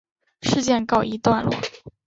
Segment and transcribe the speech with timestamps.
[0.41, 1.53] 事件告一段落。